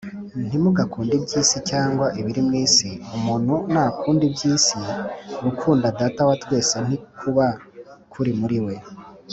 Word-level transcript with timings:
Ntimugakunde 0.47 1.13
iby’isi 1.19 1.57
cyangwa 1.69 2.05
ibiri 2.19 2.41
mu 2.47 2.53
isi. 2.65 2.89
Umuntu 3.17 3.53
nakunda 3.71 4.21
iby’isi, 4.29 4.77
gukunda 5.43 5.95
Data 5.99 6.21
wa 6.29 6.35
twese 6.41 6.73
ntikuba 6.85 7.45
kuri 8.13 8.31
muri 8.39 8.59
we 8.65 8.75